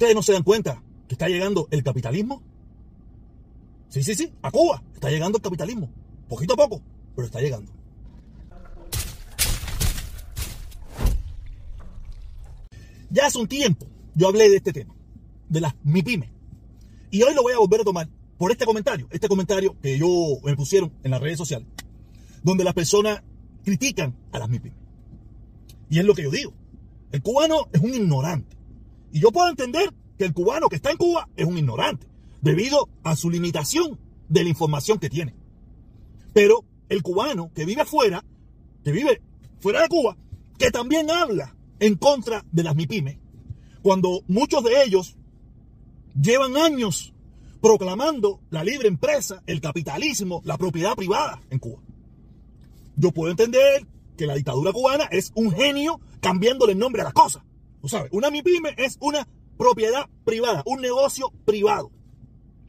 ¿Ustedes 0.00 0.14
no 0.14 0.22
se 0.22 0.32
dan 0.32 0.44
cuenta 0.44 0.82
que 1.06 1.12
está 1.12 1.28
llegando 1.28 1.68
el 1.70 1.82
capitalismo? 1.82 2.42
Sí, 3.90 4.02
sí, 4.02 4.14
sí, 4.14 4.32
a 4.40 4.50
Cuba 4.50 4.82
está 4.94 5.10
llegando 5.10 5.36
el 5.36 5.42
capitalismo. 5.42 5.92
Poquito 6.26 6.54
a 6.54 6.56
poco, 6.56 6.80
pero 7.14 7.26
está 7.26 7.38
llegando. 7.38 7.70
Ya 13.10 13.26
hace 13.26 13.36
un 13.36 13.46
tiempo 13.46 13.86
yo 14.14 14.28
hablé 14.28 14.48
de 14.48 14.56
este 14.56 14.72
tema, 14.72 14.94
de 15.50 15.60
las 15.60 15.74
MIPIMES. 15.84 16.30
Y 17.10 17.22
hoy 17.22 17.34
lo 17.34 17.42
voy 17.42 17.52
a 17.52 17.58
volver 17.58 17.82
a 17.82 17.84
tomar 17.84 18.08
por 18.38 18.52
este 18.52 18.64
comentario, 18.64 19.06
este 19.10 19.28
comentario 19.28 19.78
que 19.82 19.98
yo 19.98 20.38
me 20.42 20.56
pusieron 20.56 20.94
en 21.02 21.10
las 21.10 21.20
redes 21.20 21.36
sociales, 21.36 21.68
donde 22.42 22.64
las 22.64 22.72
personas 22.72 23.22
critican 23.62 24.16
a 24.32 24.38
las 24.38 24.48
MIPIMES. 24.48 24.78
Y 25.90 25.98
es 25.98 26.06
lo 26.06 26.14
que 26.14 26.22
yo 26.22 26.30
digo. 26.30 26.54
El 27.12 27.20
cubano 27.20 27.68
es 27.74 27.82
un 27.82 27.92
ignorante. 27.92 28.59
Y 29.12 29.20
yo 29.20 29.30
puedo 29.30 29.48
entender 29.48 29.92
que 30.18 30.24
el 30.24 30.32
cubano 30.32 30.68
que 30.68 30.76
está 30.76 30.90
en 30.90 30.96
Cuba 30.96 31.28
es 31.36 31.46
un 31.46 31.58
ignorante, 31.58 32.06
debido 32.40 32.88
a 33.02 33.16
su 33.16 33.30
limitación 33.30 33.98
de 34.28 34.42
la 34.42 34.50
información 34.50 34.98
que 34.98 35.10
tiene. 35.10 35.34
Pero 36.32 36.64
el 36.88 37.02
cubano 37.02 37.50
que 37.54 37.64
vive 37.64 37.82
afuera, 37.82 38.24
que 38.84 38.92
vive 38.92 39.22
fuera 39.58 39.82
de 39.82 39.88
Cuba, 39.88 40.16
que 40.58 40.70
también 40.70 41.10
habla 41.10 41.56
en 41.78 41.96
contra 41.96 42.44
de 42.52 42.62
las 42.62 42.76
MIPIMES, 42.76 43.18
cuando 43.82 44.22
muchos 44.28 44.62
de 44.62 44.82
ellos 44.84 45.16
llevan 46.20 46.56
años 46.56 47.14
proclamando 47.60 48.40
la 48.50 48.64
libre 48.64 48.88
empresa, 48.88 49.42
el 49.46 49.60
capitalismo, 49.60 50.42
la 50.44 50.58
propiedad 50.58 50.94
privada 50.94 51.40
en 51.50 51.58
Cuba. 51.58 51.80
Yo 52.96 53.12
puedo 53.12 53.30
entender 53.30 53.86
que 54.16 54.26
la 54.26 54.34
dictadura 54.34 54.72
cubana 54.72 55.04
es 55.04 55.32
un 55.34 55.50
genio 55.50 56.00
cambiándole 56.20 56.72
el 56.72 56.78
nombre 56.78 57.02
a 57.02 57.04
las 57.04 57.14
cosas. 57.14 57.42
Tú 57.80 57.88
sabes, 57.88 58.10
una 58.12 58.30
MIPYME 58.30 58.74
es 58.76 58.96
una 59.00 59.26
propiedad 59.56 60.08
privada, 60.24 60.62
un 60.66 60.80
negocio 60.80 61.32
privado. 61.44 61.90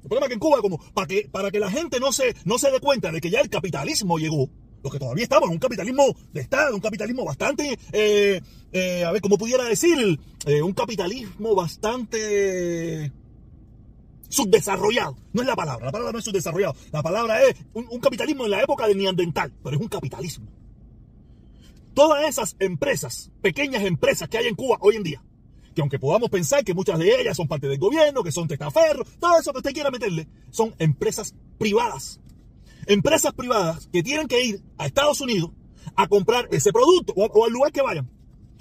El 0.03 0.09
problema 0.09 0.25
es 0.25 0.29
que 0.29 0.33
en 0.33 0.39
Cuba, 0.39 0.61
como 0.61 0.79
para 0.93 1.07
que, 1.07 1.29
para 1.31 1.51
que 1.51 1.59
la 1.59 1.69
gente 1.69 1.99
no 1.99 2.11
se, 2.11 2.35
no 2.45 2.57
se 2.57 2.71
dé 2.71 2.79
cuenta 2.79 3.11
de 3.11 3.21
que 3.21 3.29
ya 3.29 3.39
el 3.39 3.49
capitalismo 3.49 4.17
llegó, 4.17 4.49
lo 4.83 4.89
que 4.89 4.99
todavía 4.99 5.23
estamos 5.23 5.47
en 5.47 5.53
un 5.53 5.59
capitalismo 5.59 6.03
de 6.33 6.41
Estado, 6.41 6.73
un 6.73 6.81
capitalismo 6.81 7.23
bastante, 7.23 7.77
eh, 7.91 8.41
eh, 8.71 9.05
a 9.05 9.11
ver, 9.11 9.21
¿cómo 9.21 9.37
pudiera 9.37 9.63
decir? 9.65 10.19
Eh, 10.45 10.61
un 10.61 10.73
capitalismo 10.73 11.53
bastante 11.53 13.11
subdesarrollado. 14.27 15.17
No 15.33 15.41
es 15.41 15.47
la 15.47 15.55
palabra, 15.55 15.85
la 15.85 15.91
palabra 15.91 16.13
no 16.13 16.19
es 16.19 16.25
subdesarrollado. 16.25 16.75
La 16.91 17.03
palabra 17.03 17.43
es 17.43 17.55
un, 17.73 17.85
un 17.89 17.99
capitalismo 17.99 18.45
en 18.45 18.51
la 18.51 18.61
época 18.63 18.87
del 18.87 18.97
Neandertal, 18.97 19.53
pero 19.63 19.75
es 19.75 19.81
un 19.81 19.89
capitalismo. 19.89 20.60
Todas 21.93 22.27
esas 22.27 22.55
empresas, 22.59 23.31
pequeñas 23.41 23.83
empresas 23.83 24.29
que 24.29 24.37
hay 24.37 24.47
en 24.47 24.55
Cuba 24.55 24.77
hoy 24.79 24.95
en 24.95 25.03
día, 25.03 25.23
que 25.75 25.81
aunque 25.81 25.99
podamos 25.99 26.29
pensar 26.29 26.63
que 26.63 26.73
muchas 26.73 26.99
de 26.99 27.19
ellas 27.19 27.35
son 27.35 27.47
parte 27.47 27.67
del 27.67 27.79
gobierno, 27.79 28.23
que 28.23 28.31
son 28.31 28.47
testaferros, 28.47 29.07
todo 29.19 29.37
eso 29.39 29.51
que 29.51 29.59
usted 29.59 29.73
quiera 29.73 29.91
meterle, 29.91 30.27
son 30.51 30.73
empresas 30.79 31.35
privadas. 31.57 32.19
Empresas 32.87 33.33
privadas 33.33 33.87
que 33.91 34.03
tienen 34.03 34.27
que 34.27 34.43
ir 34.43 34.61
a 34.77 34.87
Estados 34.87 35.21
Unidos 35.21 35.51
a 35.95 36.07
comprar 36.07 36.47
ese 36.51 36.71
producto 36.71 37.13
o, 37.15 37.45
al 37.45 37.51
lugar 37.51 37.71
que 37.71 37.81
vayan 37.81 38.09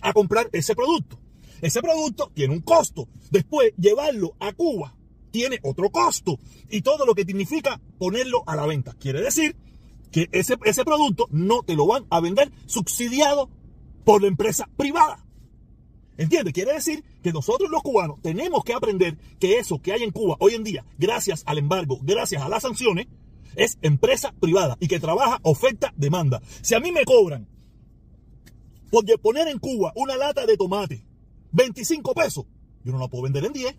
a 0.02 0.12
comprar 0.12 0.48
ese 0.52 0.74
producto. 0.74 1.18
Ese 1.60 1.80
producto 1.82 2.30
tiene 2.34 2.54
un 2.54 2.60
costo. 2.60 3.08
Después 3.30 3.72
llevarlo 3.76 4.34
a 4.40 4.52
Cuba 4.52 4.96
tiene 5.30 5.60
otro 5.62 5.90
costo. 5.90 6.38
Y 6.70 6.82
todo 6.82 7.06
lo 7.06 7.14
que 7.14 7.24
significa 7.24 7.80
ponerlo 7.98 8.42
a 8.46 8.56
la 8.56 8.66
venta. 8.66 8.94
Quiere 8.94 9.20
decir 9.20 9.56
que 10.10 10.28
ese, 10.32 10.56
ese 10.64 10.84
producto 10.84 11.26
no 11.30 11.62
te 11.62 11.74
lo 11.74 11.86
van 11.86 12.06
a 12.10 12.20
vender 12.20 12.50
subsidiado 12.66 13.48
por 14.04 14.22
la 14.22 14.28
empresa 14.28 14.68
privada. 14.76 15.24
¿Entiendes? 16.16 16.52
Quiere 16.52 16.74
decir 16.74 17.02
que 17.22 17.32
nosotros 17.32 17.70
los 17.70 17.82
cubanos 17.82 18.20
tenemos 18.20 18.62
que 18.64 18.74
aprender 18.74 19.16
que 19.38 19.58
eso 19.58 19.80
que 19.80 19.92
hay 19.92 20.02
en 20.02 20.10
Cuba 20.10 20.36
hoy 20.38 20.54
en 20.54 20.64
día, 20.64 20.84
gracias 20.98 21.42
al 21.46 21.58
embargo, 21.58 21.98
gracias 22.02 22.42
a 22.42 22.48
las 22.48 22.62
sanciones, 22.62 23.06
es 23.56 23.78
empresa 23.82 24.34
privada 24.38 24.76
y 24.80 24.88
que 24.88 25.00
trabaja 25.00 25.40
oferta-demanda. 25.42 26.42
Si 26.60 26.74
a 26.74 26.80
mí 26.80 26.92
me 26.92 27.04
cobran 27.04 27.48
por 28.90 29.04
poner 29.20 29.48
en 29.48 29.58
Cuba 29.58 29.92
una 29.96 30.16
lata 30.16 30.44
de 30.44 30.56
tomate 30.56 31.06
25 31.52 32.12
pesos, 32.14 32.44
yo 32.84 32.92
no 32.92 32.98
la 32.98 33.08
puedo 33.08 33.24
vender 33.24 33.44
en 33.44 33.52
10, 33.52 33.76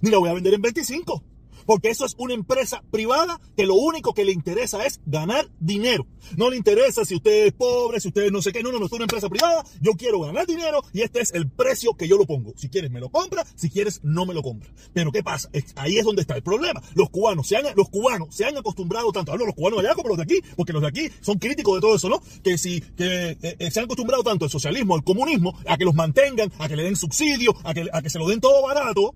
ni 0.00 0.10
la 0.10 0.18
voy 0.18 0.30
a 0.30 0.34
vender 0.34 0.54
en 0.54 0.62
25. 0.62 1.22
Porque 1.66 1.90
eso 1.90 2.04
es 2.04 2.14
una 2.18 2.34
empresa 2.34 2.82
privada 2.90 3.40
que 3.56 3.66
lo 3.66 3.74
único 3.74 4.14
que 4.14 4.24
le 4.24 4.32
interesa 4.32 4.84
es 4.84 5.00
ganar 5.06 5.48
dinero. 5.60 6.06
No 6.36 6.50
le 6.50 6.56
interesa 6.56 7.04
si 7.04 7.16
usted 7.16 7.46
es 7.46 7.52
pobre, 7.52 8.00
si 8.00 8.08
usted 8.08 8.30
no 8.30 8.42
sé 8.42 8.52
qué. 8.52 8.62
No, 8.62 8.72
no, 8.72 8.78
no 8.78 8.86
es 8.86 8.92
una 8.92 9.04
empresa 9.04 9.28
privada. 9.28 9.64
Yo 9.80 9.92
quiero 9.92 10.20
ganar 10.20 10.46
dinero 10.46 10.82
y 10.92 11.02
este 11.02 11.20
es 11.20 11.32
el 11.32 11.48
precio 11.48 11.94
que 11.94 12.08
yo 12.08 12.16
lo 12.16 12.26
pongo. 12.26 12.52
Si 12.56 12.68
quieres 12.68 12.90
me 12.90 13.00
lo 13.00 13.10
compra, 13.10 13.44
si 13.54 13.70
quieres 13.70 14.00
no 14.02 14.26
me 14.26 14.34
lo 14.34 14.42
compra. 14.42 14.70
Pero 14.92 15.12
¿qué 15.12 15.22
pasa? 15.22 15.50
Ahí 15.76 15.98
es 15.98 16.04
donde 16.04 16.22
está 16.22 16.34
el 16.36 16.42
problema. 16.42 16.82
Los 16.94 17.10
cubanos 17.10 17.46
se 17.46 17.56
han, 17.56 17.64
los 17.76 17.88
cubanos 17.88 18.34
se 18.34 18.44
han 18.44 18.56
acostumbrado 18.56 19.12
tanto, 19.12 19.32
hablo 19.32 19.46
los 19.46 19.54
cubanos 19.54 19.80
allá 19.80 19.94
como 19.94 20.08
los 20.08 20.16
de 20.18 20.24
aquí, 20.24 20.40
porque 20.56 20.72
los 20.72 20.82
de 20.82 20.88
aquí 20.88 21.08
son 21.20 21.38
críticos 21.38 21.74
de 21.76 21.80
todo 21.80 21.96
eso, 21.96 22.08
¿no? 22.08 22.20
Que 22.42 22.58
si 22.58 22.80
que, 22.80 23.36
eh, 23.42 23.70
se 23.70 23.80
han 23.80 23.84
acostumbrado 23.84 24.22
tanto 24.22 24.44
al 24.44 24.50
socialismo, 24.50 24.94
al 24.94 25.04
comunismo, 25.04 25.58
a 25.66 25.76
que 25.76 25.84
los 25.84 25.94
mantengan, 25.94 26.52
a 26.58 26.68
que 26.68 26.76
le 26.76 26.84
den 26.84 26.96
subsidio, 26.96 27.54
a 27.64 27.74
que, 27.74 27.86
a 27.92 28.02
que 28.02 28.10
se 28.10 28.18
lo 28.18 28.28
den 28.28 28.40
todo 28.40 28.62
barato, 28.62 29.14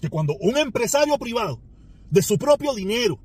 que 0.00 0.08
cuando 0.08 0.36
un 0.40 0.56
empresario 0.56 1.18
privado 1.18 1.60
de 2.10 2.22
su 2.22 2.38
propio 2.38 2.74
dinero. 2.74 3.18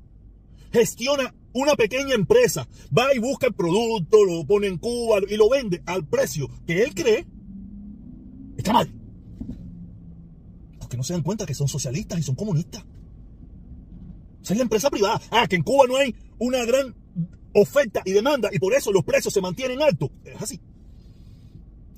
Gestiona 0.72 1.34
una 1.52 1.74
pequeña 1.74 2.14
empresa, 2.14 2.68
va 2.96 3.14
y 3.14 3.18
busca 3.18 3.46
el 3.46 3.54
producto, 3.54 4.24
lo 4.24 4.44
pone 4.46 4.66
en 4.66 4.78
Cuba 4.78 5.20
y 5.28 5.36
lo 5.36 5.48
vende 5.48 5.82
al 5.86 6.06
precio 6.06 6.48
que 6.66 6.82
él 6.82 6.94
cree, 6.94 7.26
está 8.58 8.72
mal. 8.72 8.92
Porque 10.78 10.96
no 10.96 11.02
se 11.02 11.14
dan 11.14 11.22
cuenta 11.22 11.46
que 11.46 11.54
son 11.54 11.68
socialistas 11.68 12.18
y 12.18 12.22
son 12.22 12.34
comunistas. 12.34 12.84
Esa 14.42 14.52
es 14.52 14.58
la 14.58 14.62
empresa 14.62 14.90
privada. 14.90 15.20
Ah, 15.30 15.46
que 15.48 15.56
en 15.56 15.62
Cuba 15.62 15.86
no 15.88 15.96
hay 15.96 16.14
una 16.38 16.64
gran 16.64 16.94
oferta 17.54 18.02
y 18.04 18.12
demanda 18.12 18.50
y 18.52 18.58
por 18.58 18.74
eso 18.74 18.92
los 18.92 19.02
precios 19.02 19.32
se 19.32 19.40
mantienen 19.40 19.80
altos. 19.80 20.10
Es 20.24 20.40
así. 20.40 20.60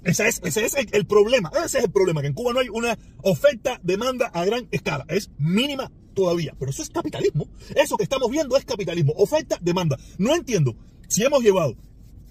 Ese 0.04 0.28
es, 0.28 0.40
el, 0.74 0.88
el, 0.92 1.06
problema. 1.06 1.50
Ese 1.64 1.78
es 1.78 1.84
el 1.84 1.90
problema, 1.90 2.20
que 2.22 2.28
en 2.28 2.32
Cuba 2.32 2.52
no 2.52 2.60
hay 2.60 2.68
una 2.68 2.96
oferta, 3.22 3.80
demanda 3.82 4.28
a 4.28 4.44
gran 4.44 4.68
escala. 4.70 5.04
Es 5.08 5.30
mínima 5.36 5.90
todavía. 6.18 6.52
Pero 6.58 6.70
eso 6.70 6.82
es 6.82 6.90
capitalismo. 6.90 7.46
Eso 7.76 7.96
que 7.96 8.02
estamos 8.02 8.28
viendo 8.28 8.56
es 8.56 8.64
capitalismo. 8.64 9.12
Oferta, 9.16 9.56
demanda. 9.60 9.96
No 10.18 10.34
entiendo 10.34 10.74
si 11.06 11.22
hemos 11.22 11.42
llevado 11.42 11.76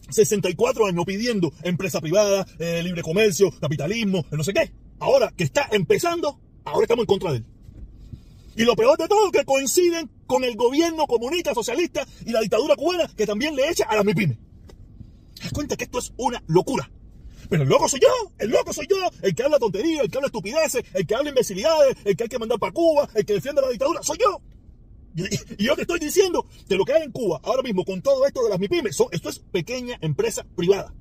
64 0.09 0.87
años 0.87 1.05
pidiendo 1.05 1.53
empresa 1.63 2.01
privada, 2.01 2.45
eh, 2.59 2.83
libre 2.83 3.01
comercio, 3.01 3.49
capitalismo, 3.61 4.25
no 4.31 4.43
sé 4.43 4.53
qué. 4.53 4.73
Ahora 4.99 5.31
que 5.35 5.45
está 5.45 5.69
empezando, 5.71 6.37
ahora 6.65 6.83
estamos 6.83 7.03
en 7.03 7.07
contra 7.07 7.31
de 7.31 7.37
él. 7.37 7.45
Y 8.57 8.63
lo 8.63 8.75
peor 8.75 8.97
de 8.97 9.07
todo 9.07 9.27
es 9.27 9.31
que 9.31 9.45
coinciden 9.45 10.09
con 10.25 10.43
el 10.43 10.55
gobierno 10.55 11.05
comunista, 11.07 11.53
socialista 11.53 12.05
y 12.25 12.31
la 12.31 12.41
dictadura 12.41 12.75
cubana 12.75 13.09
que 13.15 13.25
también 13.25 13.55
le 13.55 13.69
echa 13.69 13.85
a 13.85 13.95
las 13.95 14.03
MIPIMES. 14.03 14.37
¿Te 15.35 15.43
das 15.43 15.53
cuenta 15.53 15.77
que 15.77 15.85
esto 15.85 15.99
es 15.99 16.11
una 16.17 16.43
locura? 16.47 16.89
Pero 17.49 17.63
el 17.63 17.69
loco 17.69 17.87
soy 17.87 17.99
yo, 18.01 18.31
el 18.39 18.49
loco 18.49 18.73
soy 18.73 18.87
yo, 18.89 18.97
el 19.21 19.33
que 19.33 19.43
habla 19.43 19.59
tonterías, 19.59 20.03
el 20.03 20.11
que 20.11 20.17
habla 20.17 20.27
estupideces, 20.27 20.83
el 20.93 21.07
que 21.07 21.15
habla 21.15 21.29
imbecilidades, 21.29 21.97
el 22.03 22.15
que 22.15 22.23
hay 22.23 22.29
que 22.29 22.39
mandar 22.39 22.59
para 22.59 22.73
Cuba, 22.73 23.07
el 23.13 23.25
que 23.25 23.33
defiende 23.33 23.61
la 23.61 23.69
dictadura, 23.69 24.03
soy 24.03 24.17
yo. 24.19 24.41
Y, 25.15 25.63
yo 25.63 25.75
te 25.75 25.81
estoy 25.81 25.99
diciendo 25.99 26.45
que 26.67 26.75
lo 26.75 26.85
que 26.85 26.93
hay 26.93 27.03
en 27.03 27.11
Cuba 27.11 27.39
ahora 27.43 27.63
mismo 27.63 27.83
con 27.85 28.01
todo 28.01 28.25
esto 28.25 28.43
de 28.43 28.49
las 28.49 28.59
MIPIMES, 28.59 29.01
esto 29.11 29.29
es 29.29 29.39
pequeña 29.39 29.97
empresa 30.01 30.45
privada. 30.55 30.93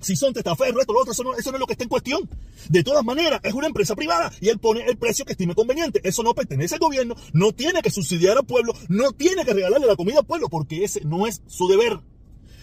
Si 0.00 0.16
son 0.16 0.32
testaferros, 0.32 0.80
esto, 0.80 0.94
lo 0.94 1.00
otro, 1.00 1.12
eso 1.12 1.22
no, 1.22 1.34
eso 1.34 1.50
no 1.50 1.58
es 1.58 1.60
lo 1.60 1.66
que 1.66 1.74
está 1.74 1.84
en 1.84 1.90
cuestión. 1.90 2.28
De 2.70 2.82
todas 2.82 3.04
maneras, 3.04 3.40
es 3.44 3.52
una 3.52 3.66
empresa 3.66 3.94
privada 3.94 4.32
y 4.40 4.48
él 4.48 4.58
pone 4.58 4.86
el 4.86 4.96
precio 4.96 5.26
que 5.26 5.32
estime 5.32 5.54
conveniente. 5.54 6.00
Eso 6.04 6.22
no 6.22 6.34
pertenece 6.34 6.76
al 6.76 6.80
gobierno, 6.80 7.14
no 7.34 7.52
tiene 7.52 7.82
que 7.82 7.90
subsidiar 7.90 8.38
al 8.38 8.46
pueblo, 8.46 8.72
no 8.88 9.12
tiene 9.12 9.44
que 9.44 9.52
regalarle 9.52 9.86
la 9.86 9.96
comida 9.96 10.20
al 10.20 10.26
pueblo 10.26 10.48
porque 10.48 10.84
ese 10.84 11.04
no 11.04 11.26
es 11.26 11.42
su 11.46 11.68
deber. 11.68 12.00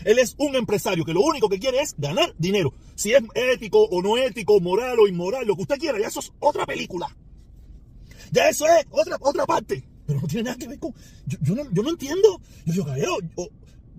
Él 0.03 0.19
es 0.19 0.35
un 0.38 0.56
empresario 0.56 1.06
que 1.06 1.13
lo 1.13 1.22
único 1.22 1.50
que 1.50 1.59
quiere 1.59 1.81
es 1.81 1.96
ganar 1.97 2.34
dinero. 2.38 2.74
Si 2.96 3.13
es 3.13 3.24
ético 3.35 3.84
o 3.84 4.02
no 4.02 4.18
ético, 4.18 4.59
moral 4.59 5.00
o 5.00 5.08
inmoral, 5.08 5.46
lo 5.46 5.56
que 5.56 5.63
usted 5.63 5.78
quiera, 5.78 6.00
ya 6.00 6.08
eso 6.08 6.19
es 6.19 6.31
otra 6.40 6.66
película. 6.66 7.16
Ya 8.32 8.49
eso 8.49 8.66
es 8.67 8.85
otra, 8.91 9.17
otra 9.20 9.46
parte. 9.46 9.84
Pero 10.05 10.22
no 10.22 10.28
tiene 10.28 10.44
nada 10.44 10.58
que 10.58 10.67
ver 10.67 10.79
con... 10.79 10.94
Yo, 11.26 11.55
no, 11.55 11.90
entiendo. 11.90 12.41
Yo 12.66 12.73
digo, 12.73 13.17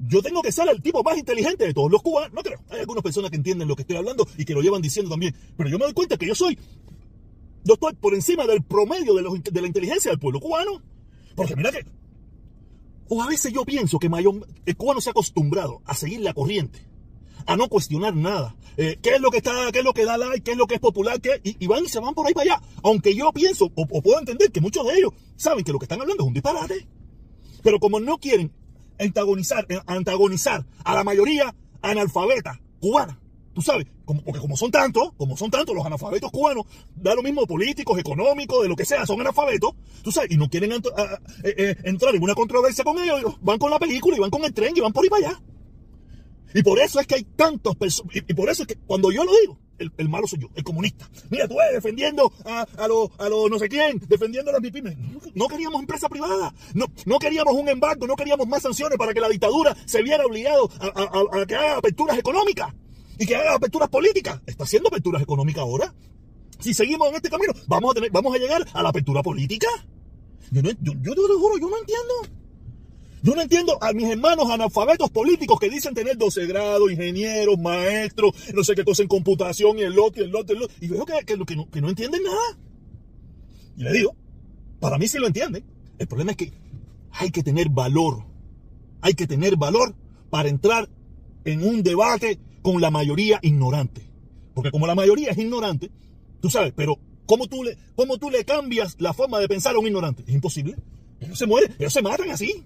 yo, 0.09 0.23
tengo 0.23 0.43
que 0.43 0.53
ser 0.53 0.69
el 0.69 0.81
tipo 0.81 1.03
más 1.03 1.19
inteligente 1.19 1.67
de 1.67 1.75
todos 1.75 1.91
los 1.91 2.03
cubanos. 2.03 2.33
No 2.33 2.43
creo. 2.43 2.61
Hay 2.71 2.81
algunas 2.81 3.03
personas 3.03 3.31
que 3.31 3.37
entienden 3.37 3.69
lo 3.69 3.77
que 3.77 3.83
estoy 3.83 3.97
hablando 3.97 4.27
y 4.39 4.45
que 4.45 4.55
lo 4.55 4.63
llevan 4.63 4.81
diciendo 4.81 5.11
también. 5.11 5.35
Pero 5.57 5.69
yo 5.69 5.79
me 5.79 5.85
doy 5.85 5.95
cuenta 5.95 6.17
que 6.17 6.27
yo 6.27 6.35
soy... 6.35 6.59
Yo 7.65 7.75
estoy 7.75 7.93
por 7.95 8.15
encima 8.15 8.47
del 8.47 8.63
promedio 8.63 9.15
de, 9.15 9.51
de 9.51 9.61
la 9.61 9.67
inteligencia 9.67 10.11
del 10.11 10.19
pueblo 10.19 10.41
cubano. 10.41 10.83
Porque 11.35 11.55
mira 11.55 11.71
que 11.71 11.85
o 13.09 13.23
a 13.23 13.27
veces 13.27 13.53
yo 13.53 13.65
pienso 13.65 13.99
que 13.99 14.09
mayor, 14.09 14.47
el 14.67 14.77
cubano 14.77 15.01
se 15.01 15.11
ha 15.11 15.13
acostumbrado 15.13 15.83
a 15.85 15.95
seguir 15.95 16.21
la 16.21 16.35
corriente, 16.35 16.87
a 17.47 17.57
no 17.57 17.69
cuestionar 17.69 18.15
nada. 18.15 18.55
Eh, 18.77 18.99
¿Qué 19.03 19.17
es 19.17 19.21
lo 19.21 19.31
que 19.31 19.39
está, 19.39 19.73
qué 19.73 19.81
es 19.81 19.85
lo 19.85 19.93
que 19.93 20.05
da 20.05 20.17
like, 20.17 20.43
qué 20.43 20.53
es 20.53 20.57
lo 20.57 20.67
que 20.67 20.77
es 20.77 20.81
popular? 20.81 21.21
Y, 21.43 21.67
van 21.67 21.85
y 21.85 21.89
se 21.89 21.99
van 21.99 22.15
por 22.15 22.27
ahí 22.27 22.35
para 22.35 22.55
allá. 22.55 22.63
Aunque 22.83 23.15
yo 23.15 23.33
pienso, 23.33 23.71
o, 23.75 23.87
puedo 23.87 24.19
entender 24.19 24.53
que 24.53 24.61
muchos 24.61 24.87
de 24.87 24.95
ellos 24.95 25.13
saben 25.37 25.65
que 25.65 25.73
lo 25.73 25.79
que 25.79 25.87
están 25.87 26.01
hablando 26.01 26.23
es 26.23 26.29
un 26.29 26.35
disparate. 26.35 26.87
Pero 27.63 27.81
como 27.81 27.99
no 27.99 28.19
quieren 28.19 28.53
antagonizar, 28.99 29.67
eh, 29.69 29.81
antagonizar 29.87 30.65
a 30.85 30.95
la 30.95 31.03
mayoría 31.03 31.55
analfabeta 31.83 32.61
cubana, 32.81 33.21
tú 33.59 33.63
sabes, 33.63 33.87
porque 34.05 34.39
como 34.39 34.57
son 34.57 34.71
tantos, 34.71 35.15
como 35.17 35.37
son 35.37 35.51
tantos 35.51 35.75
los 35.75 35.85
analfabetos 35.85 36.31
cubanos, 36.31 36.65
da 36.95 37.13
lo 37.17 37.25
mismo 37.25 37.45
políticos, 37.45 37.99
económicos, 37.99 38.63
de 38.63 38.69
lo 38.69 38.77
que 38.77 38.85
sea, 38.85 39.05
son 39.05 39.21
analfabetos, 39.21 39.73
tú 40.01 40.13
sabes, 40.13 40.31
y 40.31 40.37
no 40.37 40.49
quieren 40.49 40.71
eh, 40.71 40.81
eh, 41.43 41.77
entrar 41.83 42.15
en 42.15 42.23
una 42.23 42.37
controversia 42.37 42.85
con 42.85 43.01
ellos, 43.01 43.37
van 43.41 43.59
con 43.59 43.73
la 43.73 43.81
película 43.81 44.17
y 44.17 44.21
van 44.21 44.31
con 44.31 44.45
el 44.45 44.55
tren 44.55 44.77
y 44.77 44.81
van 44.81 44.93
por 44.93 45.03
ahí 45.03 45.11
para 45.11 45.27
allá. 45.27 45.43
Y 46.55 46.63
por 46.63 46.79
eso 46.79 47.01
es 47.01 47.09
que 47.09 47.17
hay 47.17 47.25
tantos 47.25 47.75
personas, 47.75 48.15
y, 48.15 48.33
por 48.33 48.49
eso 48.49 48.63
es 48.63 48.69
que 48.69 48.77
cuando 48.87 49.11
yo 49.11 49.25
lo 49.25 49.33
digo, 49.41 49.59
el, 49.79 50.09
malo 50.09 50.29
soy 50.29 50.39
yo, 50.39 50.49
el 50.55 50.63
comunista. 50.63 51.11
Mira, 51.29 51.49
tú 51.49 51.61
eres 51.61 51.83
defendiendo 51.83 52.33
a, 52.45 52.65
a 52.77 52.87
los 52.87 53.11
a 53.19 53.29
lo 53.29 53.49
no 53.49 53.59
sé 53.59 53.69
quién, 53.69 54.01
defendiendo 54.07 54.51
a 54.51 54.55
las 54.55 54.63
MIPIMES. 54.63 54.97
No, 55.35 55.49
queríamos 55.49 55.81
empresa 55.81 56.09
privada, 56.09 56.55
no, 56.75 56.87
no 57.07 57.19
queríamos 57.19 57.55
un 57.55 57.69
embargo, 57.69 58.07
no 58.07 58.15
queríamos 58.15 58.47
más 58.47 58.63
sanciones 58.63 58.99
para 58.99 59.13
que 59.13 59.21
la 59.21 59.29
dictadura 59.29 59.77
se 59.85 60.01
viera 60.01 60.25
obligado 60.25 60.71
a, 60.79 61.41
a 61.41 61.47
que 61.47 61.57
haga 61.57 61.79
aperturas 61.79 62.17
económicas 62.17 62.73
y 63.19 63.27
que 63.27 63.37
haga 63.37 63.55
aperturas 63.55 63.89
políticas. 63.89 64.41
Está 64.47 64.65
haciendo 64.65 64.89
aperturas 64.89 65.23
económicas 65.23 65.63
ahora. 65.63 65.95
Si 66.61 66.75
seguimos 66.75 67.09
en 67.09 67.17
este 67.17 67.31
camino, 67.31 67.53
vamos 67.67 67.93
a 67.93 67.95
tener, 67.95 68.11
vamos 68.11 68.35
a 68.35 68.39
llegar 68.39 68.65
a 68.73 68.83
la 68.83 68.89
apertura 68.89 69.23
política. 69.23 69.69
Yo, 70.51 70.63
no, 70.63 70.71
yo, 70.71 70.93
yo 71.03 71.15
te 71.15 71.21
lo 71.21 71.39
juro, 71.39 71.59
yo 71.59 71.69
no 71.69 71.79
entiendo. 71.79 72.15
Yo 73.23 73.35
no 73.35 73.43
entiendo 73.43 73.79
a 73.83 73.93
mis 73.93 74.09
hermanos 74.09 74.49
analfabetos 74.49 75.11
políticos 75.11 75.59
que 75.59 75.69
dicen 75.69 75.93
tener 75.93 76.17
12 76.17 76.47
grados, 76.47 76.91
ingenieros, 76.91 77.59
maestros, 77.59 78.33
no 78.55 78.63
sé 78.63 78.75
qué 78.75 78.85
cosa 78.85 79.03
en 79.03 79.09
computación 79.09 79.79
y 79.79 79.83
el 79.83 79.99
otro 79.99 80.23
y 80.23 80.27
el 80.27 80.37
otro 80.37 80.55
y 80.55 80.59
el 80.59 80.63
otro. 80.65 80.77
Y 80.81 80.89
veo 80.89 81.05
que, 81.05 81.25
que, 81.25 81.57
no, 81.57 81.69
que 81.69 81.81
no 81.81 81.89
entienden 81.89 82.23
nada. 82.23 82.59
Y 83.77 83.83
le 83.83 83.93
digo, 83.93 84.15
para 84.81 84.99
mí 84.99 85.09
sí 85.09 85.19
lo 85.19 85.27
entienden. 85.27 85.65
El 85.99 86.07
problema 86.07 86.31
es 86.33 86.37
que 86.37 86.53
hay 87.11 87.31
que 87.31 87.43
tener 87.43 87.69
valor. 87.69 88.25
Hay 89.01 89.15
que 89.15 89.27
tener 89.27 89.57
valor 89.57 89.95
para 90.31 90.49
entrar 90.49 90.89
en 91.45 91.65
un 91.65 91.83
debate 91.83 92.39
con 92.63 92.81
la 92.81 92.91
mayoría 92.91 93.39
ignorante. 93.43 94.03
Porque 94.55 94.71
como 94.71 94.87
la 94.87 94.95
mayoría 94.95 95.31
es 95.31 95.39
ignorante, 95.39 95.91
tú 96.41 96.51
sabes, 96.51 96.73
pero 96.75 96.99
¿cómo 97.27 97.47
tú 97.47 97.63
le, 97.65 97.77
cómo 97.95 98.19
tú 98.19 98.31
le 98.31 98.45
cambias 98.45 98.97
la 98.99 99.13
forma 99.13 99.39
de 99.39 99.49
pensar 99.49 99.75
a 99.75 99.79
un 99.79 99.87
ignorante? 99.87 100.25
Es 100.27 100.35
imposible. 100.35 100.77
Ellos 101.21 101.39
se 101.39 101.47
mueren, 101.47 101.75
ellos 101.79 101.93
se 101.93 102.03
matan 102.03 102.31
así. 102.31 102.65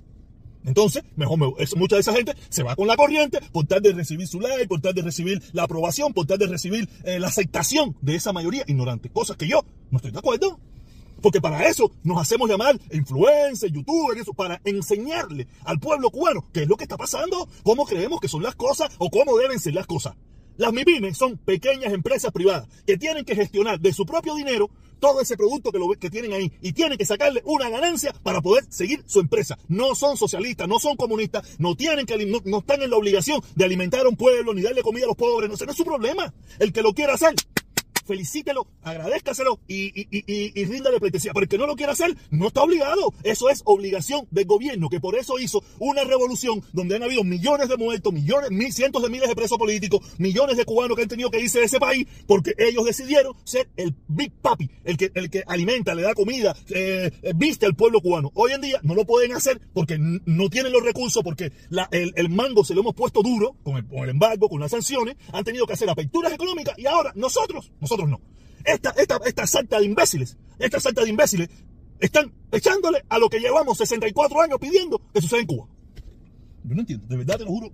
Entonces, 0.64 1.02
mejor 1.16 1.38
mucha 1.76 1.96
de 1.96 2.00
esa 2.00 2.12
gente 2.12 2.34
se 2.48 2.62
va 2.62 2.76
con 2.76 2.86
la 2.86 2.96
corriente 2.96 3.40
por 3.50 3.66
tal 3.66 3.82
de 3.82 3.92
recibir 3.92 4.28
su 4.28 4.40
like, 4.40 4.68
por 4.68 4.80
tal 4.80 4.94
de 4.94 5.02
recibir 5.02 5.42
la 5.52 5.64
aprobación, 5.64 6.12
por 6.12 6.26
tal 6.26 6.38
de 6.38 6.46
recibir 6.46 6.88
eh, 7.04 7.18
la 7.18 7.28
aceptación 7.28 7.96
de 8.00 8.14
esa 8.14 8.32
mayoría 8.32 8.64
ignorante. 8.66 9.10
Cosas 9.10 9.36
que 9.36 9.48
yo 9.48 9.64
no 9.90 9.98
estoy 9.98 10.12
de 10.12 10.18
acuerdo. 10.18 10.60
Porque 11.22 11.40
para 11.40 11.66
eso 11.68 11.92
nos 12.02 12.20
hacemos 12.20 12.48
llamar 12.48 12.78
influencers, 12.90 13.72
youtubers, 13.72 14.20
eso, 14.20 14.34
para 14.34 14.60
enseñarle 14.64 15.46
al 15.64 15.78
pueblo 15.78 16.10
cubano 16.10 16.44
qué 16.52 16.62
es 16.62 16.68
lo 16.68 16.76
que 16.76 16.84
está 16.84 16.96
pasando, 16.96 17.48
cómo 17.62 17.86
creemos 17.86 18.20
que 18.20 18.28
son 18.28 18.42
las 18.42 18.56
cosas 18.56 18.92
o 18.98 19.08
cómo 19.08 19.38
deben 19.38 19.60
ser 19.60 19.74
las 19.74 19.86
cosas. 19.86 20.14
Las 20.58 20.72
MIPIMES 20.72 21.16
son 21.16 21.38
pequeñas 21.38 21.92
empresas 21.92 22.30
privadas 22.30 22.68
que 22.86 22.98
tienen 22.98 23.24
que 23.24 23.34
gestionar 23.34 23.80
de 23.80 23.92
su 23.92 24.04
propio 24.04 24.34
dinero 24.34 24.68
todo 25.00 25.20
ese 25.20 25.36
producto 25.36 25.72
que, 25.98 26.10
tienen 26.10 26.32
ahí 26.32 26.52
y 26.60 26.72
tienen 26.72 26.96
que 26.96 27.04
sacarle 27.04 27.42
una 27.44 27.68
ganancia 27.68 28.14
para 28.22 28.40
poder 28.40 28.64
seguir 28.68 29.02
su 29.06 29.18
empresa. 29.18 29.58
No 29.66 29.96
son 29.96 30.16
socialistas, 30.16 30.68
no 30.68 30.78
son 30.78 30.96
comunistas, 30.96 31.58
no 31.58 31.74
tienen 31.74 32.06
que 32.06 32.24
no, 32.24 32.38
no 32.44 32.58
están 32.58 32.82
en 32.82 32.90
la 32.90 32.96
obligación 32.96 33.42
de 33.56 33.64
alimentar 33.64 34.06
a 34.06 34.08
un 34.08 34.16
pueblo 34.16 34.54
ni 34.54 34.62
darle 34.62 34.82
comida 34.82 35.04
a 35.04 35.08
los 35.08 35.16
pobres, 35.16 35.48
no, 35.48 35.56
ese 35.56 35.66
no 35.66 35.72
es 35.72 35.76
su 35.76 35.84
problema. 35.84 36.32
El 36.60 36.72
que 36.72 36.82
lo 36.82 36.94
quiera 36.94 37.14
hacer, 37.14 37.34
felicítelo, 38.04 38.66
agradezcaselo 38.82 39.60
y, 39.68 39.86
y, 40.00 40.06
y, 40.10 40.60
y 40.60 40.64
ríndale 40.64 41.00
pleitesía. 41.00 41.32
Pero 41.32 41.44
el 41.44 41.48
que 41.48 41.58
no 41.58 41.66
lo 41.66 41.76
quiera 41.76 41.92
hacer, 41.92 42.16
no 42.30 42.48
está 42.48 42.62
obligado. 42.62 43.12
Eso 43.22 43.48
es 43.48 43.62
obligación 43.64 44.26
del 44.30 44.46
gobierno, 44.46 44.88
que 44.88 45.00
por 45.00 45.16
eso 45.16 45.38
hizo 45.38 45.62
una 45.78 46.04
revolución 46.04 46.62
donde 46.72 46.96
han 46.96 47.02
habido 47.02 47.24
millones 47.24 47.68
de 47.68 47.76
muertos, 47.76 48.12
millones, 48.12 48.50
mil, 48.50 48.72
cientos 48.72 49.02
de 49.02 49.10
miles 49.10 49.28
de 49.28 49.34
presos 49.34 49.58
políticos, 49.58 50.00
millones 50.18 50.56
de 50.56 50.64
cubanos 50.64 50.96
que 50.96 51.02
han 51.02 51.08
tenido 51.08 51.30
que 51.30 51.40
irse 51.40 51.58
de 51.58 51.66
ese 51.66 51.80
país, 51.80 52.06
porque 52.26 52.52
ellos 52.58 52.84
decidieron 52.84 53.34
ser 53.44 53.68
el 53.76 53.94
Big 54.08 54.32
Papi, 54.32 54.70
el 54.84 54.96
que, 54.96 55.10
el 55.14 55.30
que 55.30 55.42
alimenta, 55.46 55.94
le 55.94 56.02
da 56.02 56.14
comida, 56.14 56.54
eh, 56.70 57.10
viste 57.34 57.66
al 57.66 57.74
pueblo 57.74 58.00
cubano. 58.00 58.30
Hoy 58.34 58.52
en 58.52 58.60
día 58.60 58.80
no 58.82 58.94
lo 58.94 59.04
pueden 59.04 59.32
hacer 59.32 59.60
porque 59.72 59.98
no 59.98 60.48
tienen 60.48 60.72
los 60.72 60.82
recursos, 60.82 61.22
porque 61.22 61.52
el, 61.90 62.28
mango 62.28 62.64
se 62.64 62.74
lo 62.74 62.80
hemos 62.80 62.94
puesto 62.94 63.22
duro 63.22 63.56
con 63.62 63.76
el, 63.76 63.86
con 63.86 63.98
el 64.00 64.10
embargo, 64.10 64.48
con 64.48 64.60
las 64.60 64.70
sanciones, 64.70 65.16
han 65.32 65.44
tenido 65.44 65.66
que 65.66 65.74
hacer 65.74 65.88
aperturas 65.88 66.32
económicas 66.32 66.78
y 66.78 66.86
ahora 66.86 67.12
nosotros, 67.14 67.70
nosotros 67.80 67.91
no. 67.96 68.20
Esta, 68.64 68.90
esta, 68.90 69.20
esta 69.24 69.46
salta 69.46 69.78
de 69.78 69.86
imbéciles, 69.86 70.36
esta 70.58 70.80
salta 70.80 71.02
de 71.02 71.10
imbéciles, 71.10 71.48
están 71.98 72.32
echándole 72.50 73.04
a 73.08 73.18
lo 73.18 73.28
que 73.28 73.38
llevamos 73.38 73.78
64 73.78 74.40
años 74.40 74.58
pidiendo 74.60 75.00
que 75.12 75.20
suceda 75.20 75.40
en 75.40 75.46
Cuba. 75.46 75.68
Yo 76.64 76.74
no 76.74 76.80
entiendo, 76.80 77.06
de 77.08 77.16
verdad 77.16 77.38
te 77.38 77.44
lo 77.44 77.50
juro. 77.50 77.72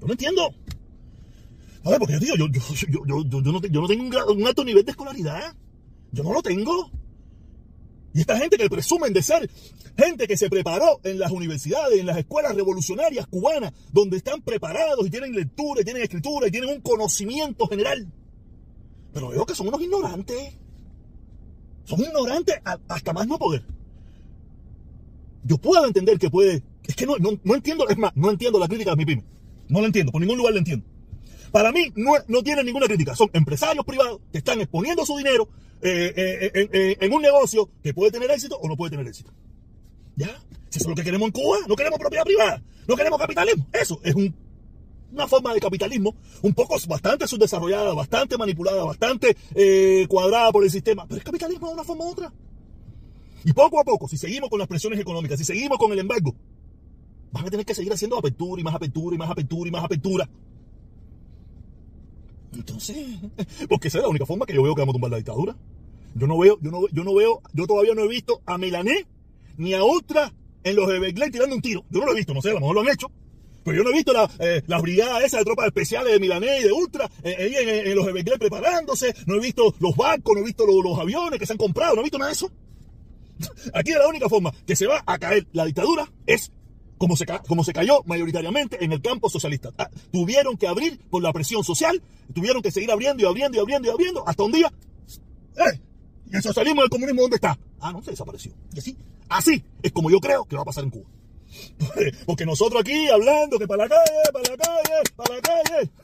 Yo 0.00 0.06
no 0.06 0.12
entiendo. 0.12 0.54
A 1.84 1.90
ver, 1.90 1.98
porque 1.98 2.14
yo 2.20 2.36
yo, 2.36 2.48
yo, 2.48 2.48
yo, 2.48 3.04
yo, 3.06 3.24
no, 3.24 3.60
yo 3.60 3.80
no, 3.80 3.88
tengo 3.88 4.32
un, 4.32 4.46
alto 4.46 4.64
nivel 4.64 4.84
de 4.84 4.90
escolaridad. 4.90 5.54
Yo 6.12 6.22
no 6.22 6.32
lo 6.32 6.42
tengo. 6.42 6.90
Y 8.14 8.20
esta 8.20 8.38
gente 8.38 8.56
que 8.56 8.68
presumen 8.68 9.12
de 9.12 9.22
ser 9.22 9.48
gente 9.96 10.26
que 10.26 10.36
se 10.36 10.48
preparó 10.48 11.00
en 11.04 11.18
las 11.18 11.30
universidades, 11.30 11.98
en 11.98 12.06
las 12.06 12.18
escuelas 12.18 12.54
revolucionarias 12.54 13.26
cubanas, 13.26 13.72
donde 13.92 14.16
están 14.16 14.42
preparados 14.42 15.06
y 15.06 15.10
tienen 15.10 15.32
lectura, 15.32 15.82
y 15.82 15.84
tienen 15.84 16.02
escritura, 16.02 16.48
y 16.48 16.50
tienen 16.50 16.70
un 16.70 16.80
conocimiento 16.80 17.66
general. 17.66 18.06
Pero 19.18 19.30
veo 19.30 19.44
que 19.44 19.54
son 19.56 19.66
unos 19.66 19.82
ignorantes. 19.82 20.52
Son 21.82 21.98
ignorantes 21.98 22.54
hasta 22.86 23.12
más 23.12 23.26
no 23.26 23.36
poder. 23.36 23.64
Yo 25.42 25.58
puedo 25.58 25.84
entender 25.84 26.20
que 26.20 26.30
puede. 26.30 26.62
Es 26.84 26.94
que 26.94 27.04
no, 27.04 27.16
no, 27.18 27.54
entiendo, 27.56 27.88
es 27.88 27.98
más, 27.98 28.12
no 28.14 28.30
entiendo 28.30 28.60
la 28.60 28.68
crítica 28.68 28.92
de 28.92 28.96
mi 28.96 29.04
pyme. 29.04 29.24
No 29.68 29.80
la 29.80 29.86
entiendo, 29.86 30.12
por 30.12 30.20
ningún 30.20 30.38
lugar 30.38 30.52
la 30.52 30.60
entiendo. 30.60 30.86
Para 31.50 31.72
mí 31.72 31.92
no, 31.96 32.12
no 32.28 32.44
tienen 32.44 32.64
ninguna 32.64 32.86
crítica. 32.86 33.16
Son 33.16 33.28
empresarios 33.32 33.84
privados 33.84 34.20
que 34.30 34.38
están 34.38 34.60
exponiendo 34.60 35.04
su 35.04 35.16
dinero 35.16 35.48
eh, 35.82 36.12
eh, 36.14 36.68
eh, 36.72 36.96
en 37.00 37.12
un 37.12 37.20
negocio 37.20 37.70
que 37.82 37.92
puede 37.92 38.12
tener 38.12 38.30
éxito 38.30 38.56
o 38.56 38.68
no 38.68 38.76
puede 38.76 38.92
tener 38.92 39.08
éxito. 39.08 39.32
¿Ya? 40.14 40.28
Si 40.68 40.78
eso 40.78 40.84
es 40.84 40.86
lo 40.90 40.94
que 40.94 41.02
queremos 41.02 41.26
en 41.26 41.32
Cuba, 41.32 41.58
no 41.66 41.74
queremos 41.74 41.98
propiedad 41.98 42.24
privada, 42.24 42.62
no 42.86 42.94
queremos 42.94 43.18
capitalismo. 43.18 43.66
Eso 43.72 44.00
es 44.04 44.14
un 44.14 44.32
una 45.12 45.26
forma 45.26 45.54
de 45.54 45.60
capitalismo 45.60 46.14
un 46.42 46.52
poco 46.52 46.76
bastante 46.86 47.26
subdesarrollada, 47.26 47.94
bastante 47.94 48.36
manipulada, 48.36 48.84
bastante 48.84 49.36
eh, 49.54 50.06
cuadrada 50.08 50.52
por 50.52 50.64
el 50.64 50.70
sistema, 50.70 51.06
pero 51.06 51.18
es 51.18 51.24
capitalismo 51.24 51.68
de 51.68 51.74
una 51.74 51.84
forma 51.84 52.04
u 52.04 52.08
otra. 52.10 52.32
Y 53.44 53.52
poco 53.52 53.80
a 53.80 53.84
poco, 53.84 54.08
si 54.08 54.18
seguimos 54.18 54.50
con 54.50 54.58
las 54.58 54.68
presiones 54.68 54.98
económicas, 55.00 55.38
si 55.38 55.44
seguimos 55.44 55.78
con 55.78 55.92
el 55.92 55.98
embargo, 55.98 56.34
van 57.32 57.46
a 57.46 57.50
tener 57.50 57.64
que 57.64 57.74
seguir 57.74 57.92
haciendo 57.92 58.18
apertura 58.18 58.60
y 58.60 58.64
más 58.64 58.74
apertura 58.74 59.14
y 59.14 59.18
más 59.18 59.30
apertura 59.30 59.68
y 59.68 59.72
más 59.72 59.84
apertura. 59.84 60.28
Entonces, 62.52 62.96
porque 63.68 63.88
esa 63.88 63.98
es 63.98 64.02
la 64.02 64.10
única 64.10 64.26
forma 64.26 64.46
que 64.46 64.54
yo 64.54 64.62
veo 64.62 64.74
que 64.74 64.82
vamos 64.82 64.92
a 64.92 64.96
tumbar 64.96 65.10
la 65.10 65.16
dictadura. 65.18 65.56
Yo 66.14 66.26
no 66.26 66.38
veo, 66.38 66.58
yo 66.60 66.70
no, 66.70 66.88
yo 66.88 67.04
no 67.04 67.14
veo, 67.14 67.42
yo 67.52 67.66
todavía 67.66 67.94
no 67.94 68.02
he 68.02 68.08
visto 68.08 68.40
a 68.46 68.58
Melané 68.58 69.06
ni 69.56 69.74
a 69.74 69.84
Ultra 69.84 70.32
en 70.64 70.76
los 70.76 70.90
Everglades 70.90 71.32
tirando 71.32 71.54
un 71.54 71.62
tiro. 71.62 71.84
Yo 71.90 72.00
no 72.00 72.06
lo 72.06 72.12
he 72.12 72.16
visto, 72.16 72.34
no 72.34 72.42
sé, 72.42 72.50
a 72.50 72.54
lo 72.54 72.60
mejor 72.60 72.74
lo 72.74 72.80
han 72.80 72.88
hecho. 72.88 73.10
Pero 73.64 73.76
yo 73.78 73.84
no 73.84 73.90
he 73.90 73.94
visto 73.94 74.12
la, 74.12 74.30
eh, 74.38 74.62
las 74.66 74.82
brigadas 74.82 75.24
esas 75.24 75.40
de 75.40 75.44
tropas 75.44 75.66
especiales 75.66 76.12
de 76.12 76.20
Milané 76.20 76.60
y 76.60 76.64
de 76.64 76.72
Ultra 76.72 77.10
eh, 77.22 77.84
en, 77.84 77.94
los 77.94 78.06
Everglades 78.06 78.38
preparándose. 78.38 79.14
No 79.26 79.36
he 79.36 79.40
visto 79.40 79.74
los 79.80 79.96
barcos, 79.96 80.34
no 80.34 80.42
he 80.42 80.44
visto 80.44 80.64
los, 80.66 80.98
aviones 80.98 81.38
que 81.38 81.46
se 81.46 81.52
han 81.52 81.58
comprado, 81.58 81.94
no 81.94 82.00
he 82.00 82.04
visto 82.04 82.18
nada 82.18 82.30
de 82.30 82.34
eso. 82.34 82.50
Aquí 83.74 83.92
la 83.92 84.08
única 84.08 84.28
forma 84.28 84.52
que 84.66 84.74
se 84.74 84.86
va 84.86 85.02
a 85.04 85.18
caer 85.18 85.46
la 85.52 85.64
dictadura 85.64 86.10
es 86.26 86.50
como 86.96 87.16
se, 87.16 87.26
como 87.46 87.62
se 87.62 87.72
cayó 87.72 88.02
mayoritariamente 88.06 88.84
en 88.84 88.92
el 88.92 89.00
campo 89.00 89.30
socialista. 89.30 89.70
Ah, 89.78 89.90
tuvieron 90.12 90.56
que 90.56 90.66
abrir 90.66 90.98
por 91.10 91.22
la 91.22 91.32
presión 91.32 91.62
social, 91.62 92.02
tuvieron 92.34 92.62
que 92.62 92.70
seguir 92.70 92.90
abriendo 92.90 93.22
y 93.22 93.26
abriendo 93.26 93.56
y 93.58 93.60
abriendo 93.60 93.88
y 93.88 93.90
abriendo 93.90 94.28
hasta 94.28 94.42
un 94.42 94.52
día. 94.52 94.72
¡Eh! 95.56 95.80
¿Y 96.30 96.36
el 96.36 96.42
socialismo 96.42 96.82
del 96.82 96.90
comunismo 96.90 97.22
dónde 97.22 97.36
está? 97.36 97.58
Ah, 97.80 97.92
no, 97.92 98.02
se 98.02 98.10
desapareció. 98.10 98.52
Y 98.74 98.78
así, 98.78 98.96
así 99.28 99.64
es 99.82 99.92
como 99.92 100.10
yo 100.10 100.20
creo 100.20 100.44
que 100.44 100.56
va 100.56 100.62
a 100.62 100.66
pasar 100.66 100.84
en 100.84 100.90
Cuba. 100.90 101.08
Porque 102.26 102.46
nosotros 102.46 102.80
aquí 102.80 103.08
hablando 103.08 103.58
que 103.58 103.66
para 103.66 103.84
la 103.84 103.88
calle, 103.88 104.22
para 104.32 104.50
la 104.50 104.56
calle, 104.56 105.02
para 105.16 105.34
la 105.34 105.40
calle. 105.40 105.90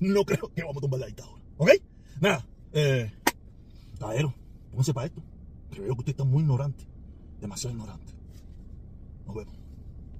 No 0.00 0.24
creo 0.24 0.50
que 0.54 0.62
vamos 0.62 0.78
a 0.78 0.80
tumbar 0.80 1.00
la 1.00 1.06
dictadura. 1.06 1.42
¿Ok? 1.58 1.70
Nada. 2.18 2.46
Eh, 2.72 3.12
caballero, 3.98 4.32
pónganse 4.70 4.94
para 4.94 5.06
esto. 5.08 5.22
Creo 5.70 5.94
que 5.94 5.98
usted 6.00 6.10
está 6.12 6.24
muy 6.24 6.40
ignorante. 6.40 6.84
Demasiado 7.38 7.76
ignorante. 7.76 8.12
Nos 9.26 9.36
vemos. 9.36 9.63